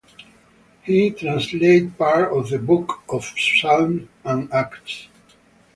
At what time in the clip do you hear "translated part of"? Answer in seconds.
1.11-2.49